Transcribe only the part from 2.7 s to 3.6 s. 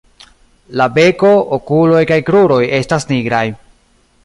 estas nigraj.